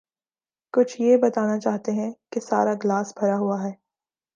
[0.73, 3.71] کچھ یہ بتانا چاہتے ہیں کہ سارا گلاس بھرا ہوا ہے۔